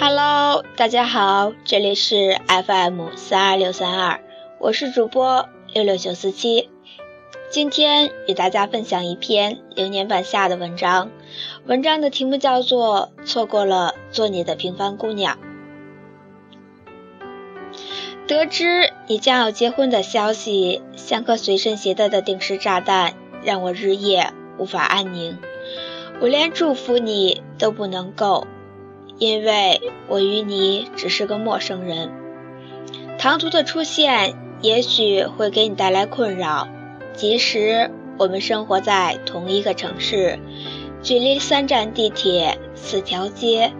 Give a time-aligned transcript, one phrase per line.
[0.00, 4.20] Hello，大家好，这里是 FM 三二六三二，
[4.60, 6.70] 我是主播六六九四七。
[7.50, 11.10] 今天与大家分享一篇流年半夏的文章，
[11.66, 15.36] 文章的题目叫做《错过了做你的平凡姑娘》。
[18.28, 25.36] 得知你将要结婚的消息，像颗随身携带的定时炸弹，让我日夜无法安宁。
[26.20, 28.46] 我连祝福你都不能够。
[29.18, 32.10] 因为我与你只是个陌生人，
[33.18, 36.68] 唐突的出现也许会给你带来困扰。
[37.14, 40.38] 即使我们生活在同一个城市，
[41.02, 43.72] 距离三站地铁、四条街、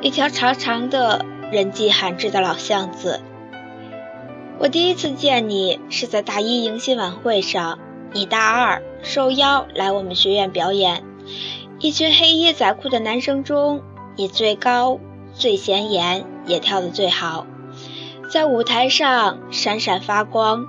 [0.00, 3.20] 一条长长的人迹罕至的老巷子。
[4.58, 7.78] 我第一次见你是在大一迎新晚会上，
[8.14, 11.04] 你大二受邀来我们学院表演，
[11.78, 13.82] 一群黑衣仔裤的男生中。
[14.20, 14.98] 你最高、
[15.32, 17.46] 最显眼，也跳得最好，
[18.32, 20.66] 在舞台上闪闪发光。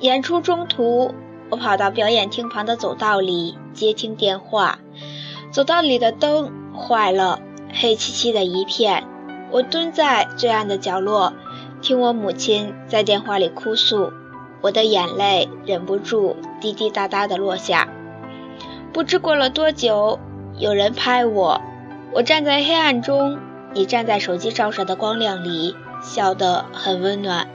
[0.00, 1.14] 演出中途，
[1.48, 4.80] 我跑到表演厅旁的走道里接听电话。
[5.50, 7.40] 走道里的灯坏了，
[7.72, 9.02] 黑漆漆的一片。
[9.50, 11.32] 我蹲在最暗的角落，
[11.80, 14.12] 听我母亲在电话里哭诉，
[14.60, 17.88] 我的眼泪忍不住滴滴答答地落下。
[18.92, 20.18] 不知过了多久，
[20.58, 21.62] 有人拍我。
[22.12, 23.38] 我站在黑暗中，
[23.74, 27.48] 你站在手机照射的光亮里，笑得很温暖。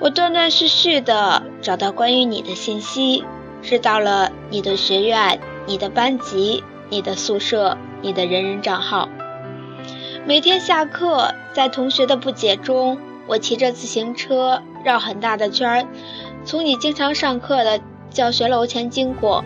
[0.00, 3.24] 我断断续续地找到关于你的信息，
[3.62, 9.08] 知道了你的学院、你的班级、你的宿舍、你的人人账号。
[10.26, 15.86] 每天下课，在同学的不解中，我骑着自行车绕很大的圈儿，
[16.44, 19.42] 从你经常上课的教学楼前经过。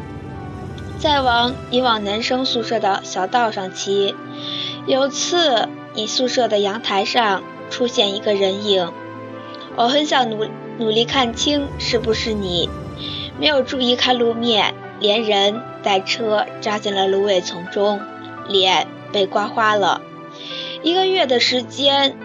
[0.98, 4.14] 再往你往男生宿舍的小道上骑，
[4.86, 8.90] 有次你宿舍的阳台上出现一个人影，
[9.76, 10.46] 我很想努
[10.78, 12.70] 努力看清是不是你，
[13.38, 18.00] 没有注意看路面，连人带车扎进了芦苇丛中，
[18.48, 20.00] 脸被刮花了，
[20.82, 22.16] 一个月的时间，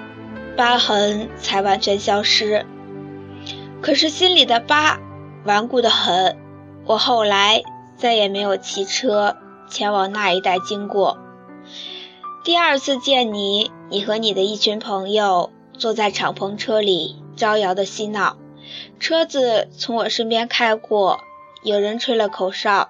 [0.55, 2.65] 疤痕才完全消失，
[3.81, 4.97] 可是心里的疤
[5.43, 6.37] 顽固得很，
[6.85, 7.61] 我后来。
[8.01, 9.37] 再也没有骑车
[9.69, 11.19] 前往那一带经过。
[12.43, 18.37] 第二次见你，你和你的一群朋友坐在敞篷车里招摇的嬉闹，
[18.99, 21.21] 车子从我身边开过，
[21.61, 22.89] 有人吹了口哨。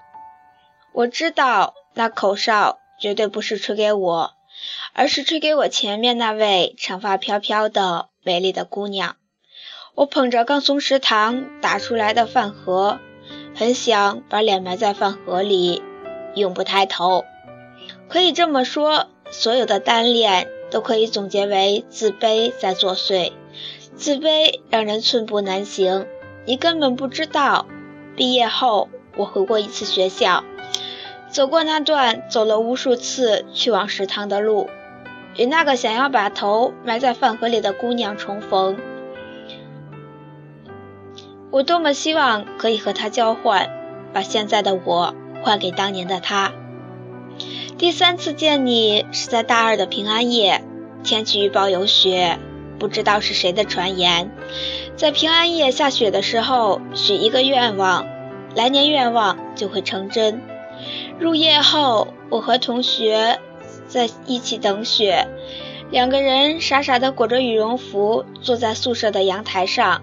[0.94, 4.32] 我知道那口哨绝对不是吹给我，
[4.94, 9.18] 而是吹给我前面那位长发飘飘的美丽的姑娘。
[9.94, 13.02] 我捧着刚从食堂打出来的饭盒。
[13.56, 15.82] 很想把脸埋在饭盒里，
[16.36, 17.26] 永不抬头。
[18.08, 23.32] 可以这么说，所有的单恋都可以总结为自卑在作祟。
[23.96, 26.08] 自卑让人寸步难行。
[26.46, 27.68] 你根本不知道，
[28.16, 30.44] 毕业后我回过一次学校，
[31.30, 34.70] 走过那段走了无数次去往食堂的路，
[35.38, 38.78] 与那个想要把头埋在饭盒里的姑娘重逢。
[41.52, 43.70] 我多么希望可以和他交换，
[44.14, 45.14] 把现在的我
[45.44, 46.54] 换给当年的他。
[47.78, 50.64] 第三次见你是在大二的平安夜，
[51.04, 52.40] 天气预报有雪，
[52.80, 54.32] 不知道是谁的传言，
[54.96, 58.08] 在平安夜下雪的时候许一个愿望，
[58.56, 60.42] 来年愿望就会成真。
[61.20, 63.40] 入夜后，我和同学
[63.88, 65.28] 在一起等雪，
[65.90, 70.02] 两个人傻傻地裹着羽绒服坐在宿舍的阳台上。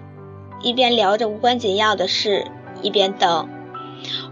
[0.61, 2.45] 一边聊着无关紧要的事，
[2.81, 3.47] 一边等。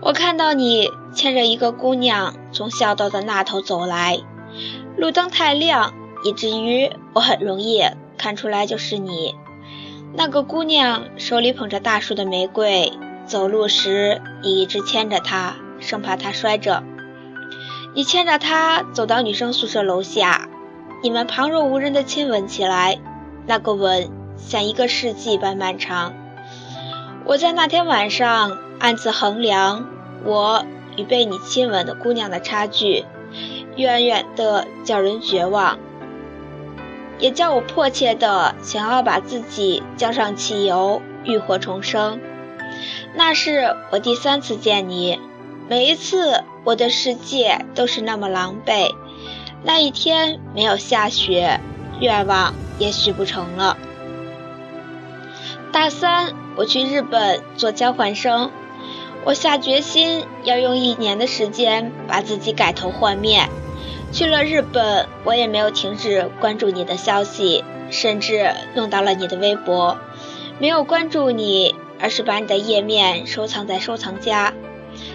[0.01, 4.19] 我看到你牵着一个姑娘从校道的那头走来，
[4.95, 5.93] 路灯太亮，
[6.23, 7.83] 以至于我很容易
[8.17, 9.35] 看出来就是你。
[10.13, 12.93] 那个姑娘手里捧着大束的玫瑰，
[13.25, 16.83] 走路时你一直牵着她，生怕她摔着。
[17.93, 20.47] 你牵着她走到女生宿舍楼下，
[21.03, 22.99] 你们旁若无人的亲吻起来，
[23.45, 24.09] 那个吻。
[24.37, 26.13] 像一个世纪般漫长。
[27.25, 29.89] 我在那天晚上暗自衡量
[30.23, 30.63] 我
[30.95, 33.05] 与被你亲吻的姑娘的差距，
[33.75, 35.77] 远远的叫人绝望，
[37.19, 42.19] 也叫我迫切的想要把自己浇上汽油，浴火重生。
[43.13, 45.19] 那是我第三次见你，
[45.67, 48.93] 每一次我的世界都是那么狼狈。
[49.63, 51.59] 那一天没有下雪，
[51.99, 53.77] 愿望也许不成了。
[55.71, 58.51] 大三，我去日本做交换生，
[59.25, 63.49] 我下决心要用一年的时间把自己改头换面。
[64.11, 69.97] 去了日本，我也没有停止关注你的消息，甚至弄到了你的微博。
[70.59, 74.53] 没有关注你，而是把你的页面收藏在收藏夹。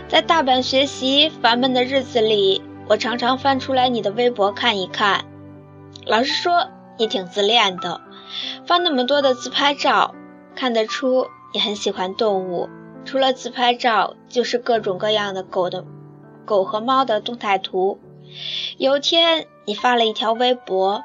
[0.09, 5.25] 在大阪学习烦闷的日子里，我常常翻出来你的微博看一看。
[6.07, 8.03] 老实说，你挺自恋的，
[8.67, 10.15] 发那么多的自拍照，
[10.55, 12.69] 看得出你很喜欢动物。
[13.05, 15.85] 除了自拍照，就是各种各样的狗的、
[16.45, 17.99] 狗和猫的动态图。
[18.79, 21.03] 有天，你发了一条微博，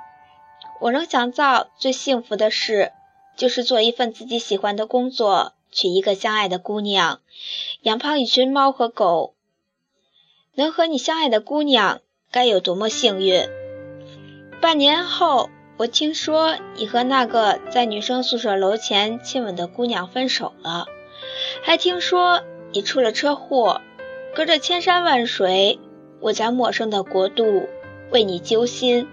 [0.80, 2.92] 我能想到最幸福的事，
[3.36, 7.20] 就是做一份自己喜欢的工作，娶一个相爱的姑娘，
[7.82, 9.34] 养胖一群猫和狗。
[10.54, 12.02] 能和你相爱的姑娘，
[12.32, 13.44] 该有多么幸运！
[14.62, 20.88] 半年后，我听说你和那个在女生宿舍楼前亲吻的姑娘分手了。
[21.64, 22.42] 还听说
[22.72, 23.82] 你出了车祸，
[24.34, 25.80] 隔着千山万水，
[26.20, 27.70] 我在陌生的国度
[28.10, 29.08] 为你揪心。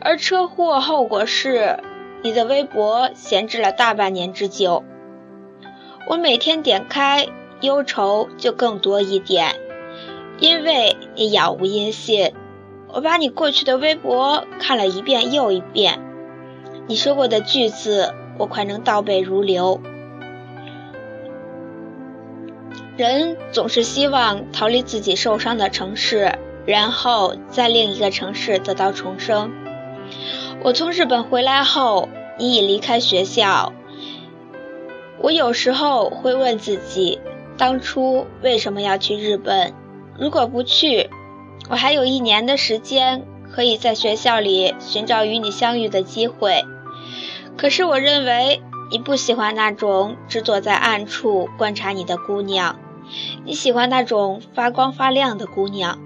[0.00, 1.80] 而车祸后果是，
[2.22, 4.84] 你的微博闲置了大半年之久。
[6.08, 7.26] 我每天点开，
[7.60, 9.56] 忧愁就更多一点，
[10.38, 12.32] 因为你杳无音信。
[12.92, 15.98] 我把你过去的微博看了一遍又一遍，
[16.86, 19.80] 你说过的句子，我快能倒背如流。
[22.98, 29.50] 人总是希望逃离自己受伤的城市，然后在另一个城市得到重生。
[30.62, 33.72] 我从日本回来后，你已离开学校。
[35.18, 37.18] 我有时候会问自己，
[37.56, 39.72] 当初为什么要去日本？
[40.18, 41.08] 如果不去，
[41.68, 46.64] 我还有一年的时间可以在学校里寻找与你相遇的机会。
[47.56, 52.76] 可是我认为你不喜欢那种只躲在暗处观察你的姑娘。
[53.44, 55.98] 你喜欢那种发光发亮的姑娘，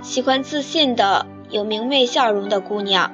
[0.00, 3.10] 喜欢自信的、有明媚笑容的姑娘。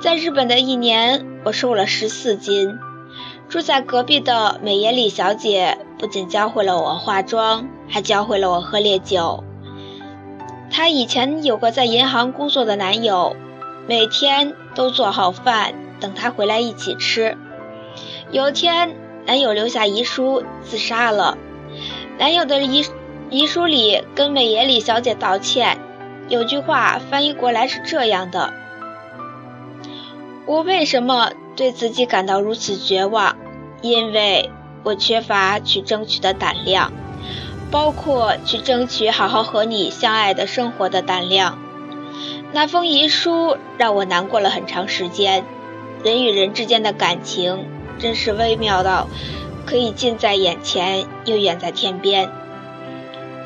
[0.00, 2.70] 在日本的一年，我瘦了十四斤。
[3.48, 9.44] 住在隔壁的美野里小姐不仅教会了我化妆，还教会了我喝烈酒。
[10.76, 13.36] 她以前有个在银行工作的男友，
[13.86, 17.38] 每天都做好饭等她回来一起吃。
[18.32, 21.38] 有天，男友留下遗书自杀了。
[22.18, 22.84] 男友的遗
[23.30, 25.78] 遗书里跟美野里小姐道歉，
[26.28, 28.52] 有句话翻译过来是这样的：
[30.44, 33.36] 我为什么对自己感到如此绝望？
[33.80, 34.50] 因为
[34.82, 36.92] 我缺乏去争取的胆量，
[37.74, 41.58] 包括去争取好好和你相爱的生活的胆量。
[42.52, 45.44] 那封遗书让我难过了很长时间。
[46.04, 47.66] 人与人之间的感情
[47.98, 49.08] 真是微妙到。
[49.66, 52.30] 可以近在眼前，又远在天边。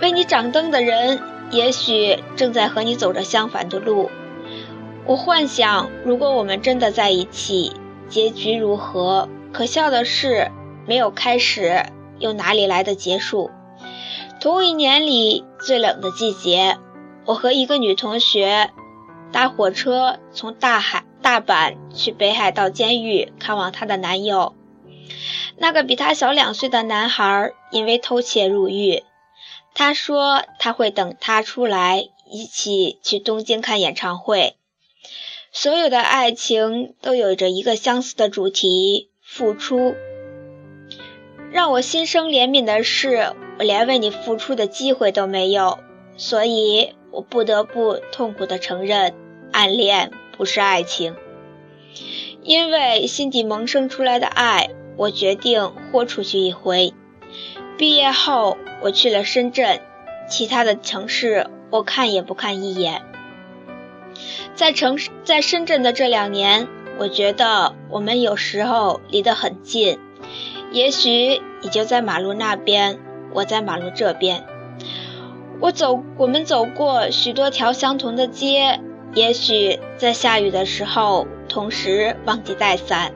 [0.03, 4.11] 为你掌灯的人，也许正在和你走着相反的路。
[5.07, 7.73] 我幻想，如果我们真的在一起，
[8.11, 9.27] 结局如何？
[9.55, 10.51] 可笑的是，
[10.87, 11.87] 没有开始，
[12.19, 13.51] 又哪里来的结束？
[14.41, 16.79] 同一年里最冷的季节，
[17.25, 18.71] 我和一个女同学
[19.33, 24.55] 搭火车从大海大阪去北海道监狱看望她的男友。
[25.57, 29.03] 那个比她小两岁的男孩因为偷窃入狱。
[29.75, 34.57] 他说他会等他出来，一起去东京看演唱会。
[35.53, 39.95] 所有的爱情都有着一个相似的主题：付出。
[41.53, 45.79] 让我心生怜悯的是，我连为你付出的机会都没有，
[46.17, 49.15] 所以我不得不痛苦地承认，
[49.53, 51.17] 暗恋不是爱情。
[52.43, 54.71] 因为心底萌生出来的爱。
[54.99, 56.93] 我决定豁出去一回。
[57.77, 59.81] 毕业后，我去了深圳，
[60.29, 63.03] 其他的城市我看也不看一眼。
[64.57, 66.67] 在城市，在深圳的这两年，
[66.99, 70.01] 我觉得我们有时候离得很近。
[70.73, 72.99] 也许你就在马路那边，
[73.39, 74.45] 我在马路这边。
[75.61, 78.81] 我走，我们走过许多条相同的街。
[79.15, 83.13] 也许在下雨的时候，同时忘记带伞。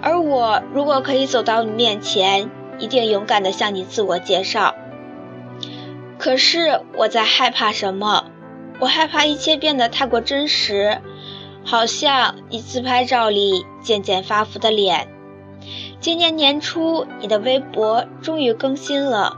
[0.00, 4.74] 而我如果可以走到你面前，一定勇敢地向你自我介绍。
[6.18, 8.24] 可是我在害怕什么？
[8.80, 10.98] 我害怕一切变得太过真实，
[11.62, 15.08] 好像你自拍照里渐渐发福的脸。
[16.00, 19.36] 今年年初，你的微博终于更新了，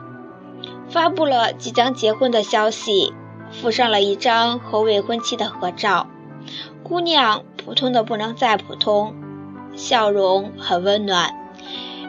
[0.90, 3.14] 发布了即将结婚的消息，
[3.50, 6.06] 附上了一张和未婚妻的合照。
[6.82, 9.14] 姑娘普通的不能再普通。
[9.76, 11.34] 笑容很温暖。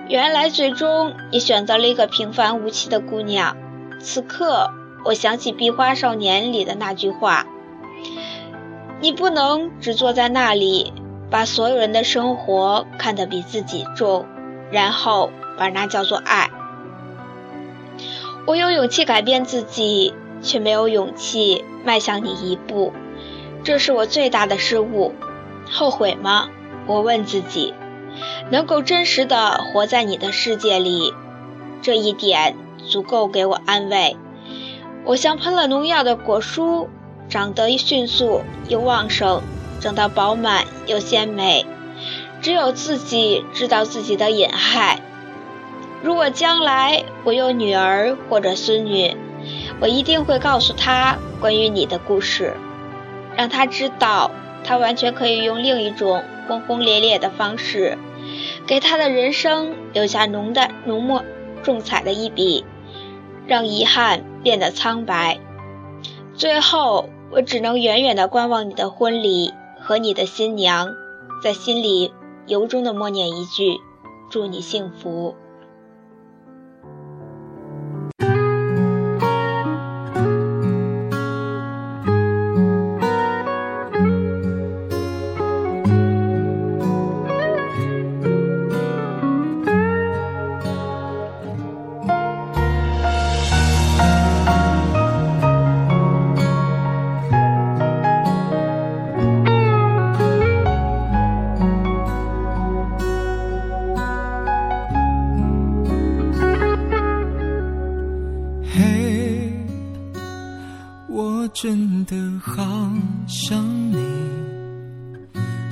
[0.08, 3.56] 原来最终你选择了一个平凡无奇的姑娘。
[4.00, 4.72] 此刻，
[5.06, 7.46] 我想起《壁花少年》里的那句话
[9.02, 10.92] ：“你不能只坐在那里，
[11.30, 14.26] 把所有人的生活看得比自己重，
[14.72, 16.50] 然后把那叫做爱。
[18.46, 22.94] 我有勇气改变自己，却没有勇气迈向你一步，
[23.64, 25.14] 这是我最大的失误。
[25.70, 26.50] 后悔吗？
[26.88, 27.74] 我问自己。
[28.50, 31.14] 能够真实的活在你的世界里，
[31.82, 34.18] 这一点足够给我安慰。
[35.06, 36.88] 我像喷了农药的果蔬。
[37.30, 39.44] 长得迅速又旺盛，
[39.80, 41.64] 长得饱满又鲜美，
[42.42, 45.02] 只有自己知道自己的隐害。
[46.02, 49.16] 如果将来我有女儿或者孙女，
[49.80, 52.56] 我一定会告诉她关于你的故事，
[53.36, 54.32] 让她知道，
[54.64, 57.98] 她完全可以用另一种轰轰烈烈的方式，
[58.66, 61.24] 给她的人生留下浓的浓墨
[61.64, 62.66] 重彩的一笔，
[63.46, 65.40] 让遗憾变得苍白。
[66.34, 67.10] 最后。
[67.32, 70.96] 我只能远远地观望你的婚礼和你的新娘，
[71.44, 72.12] 在心里
[72.50, 73.80] 由衷的默念一句：
[74.28, 75.36] 祝你幸福。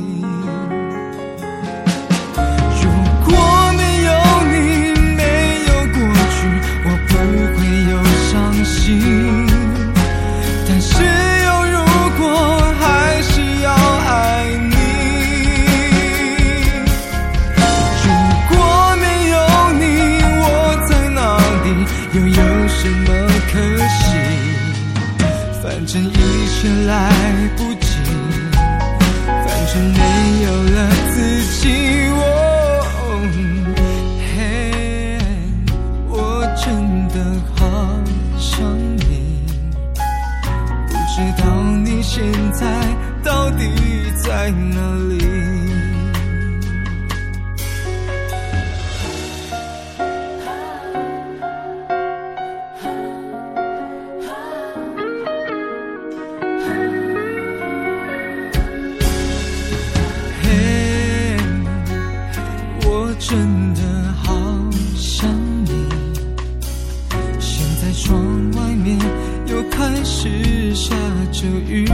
[70.03, 70.95] 是下
[71.31, 71.87] 着雨。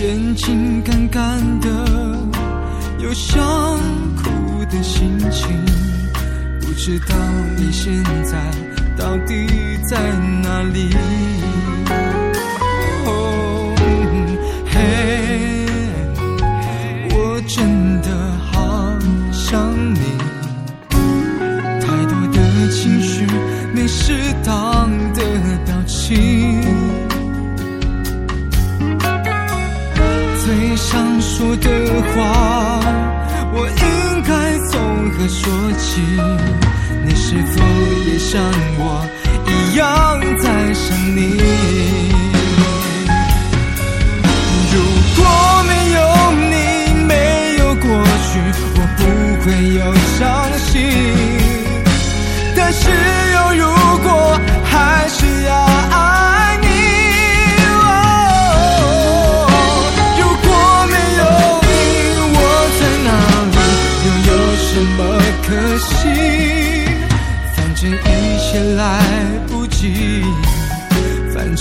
[0.00, 1.68] 眼睛干干的，
[2.98, 3.40] 有想
[4.16, 5.48] 哭的心情，
[6.60, 7.14] 不知道
[7.56, 7.92] 你现
[8.24, 8.38] 在
[8.96, 9.46] 到底
[9.88, 9.96] 在
[10.42, 10.90] 哪里？
[13.06, 13.74] 哦，
[14.70, 14.80] 嘿，
[17.14, 18.08] 我真的
[18.50, 18.98] 好
[19.32, 20.00] 想你，
[31.42, 31.68] 说的
[32.14, 32.80] 话，
[33.52, 34.32] 我应该
[34.70, 36.00] 从何说起？
[37.04, 37.60] 你是否
[38.06, 38.40] 也像
[38.78, 39.04] 我
[39.48, 42.11] 一样在想你？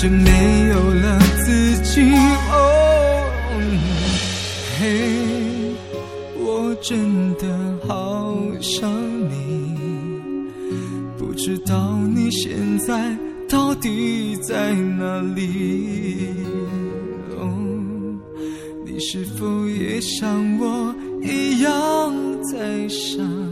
[0.01, 2.01] 反正没有了自己。
[2.51, 2.55] 哦，
[4.79, 4.83] 嘿，
[6.39, 7.45] 我真的
[7.87, 8.91] 好想
[9.29, 9.77] 你，
[11.19, 13.15] 不知道你现在
[13.47, 16.29] 到底在哪里？
[18.83, 21.71] 你是否也像我一样
[22.51, 23.50] 在想？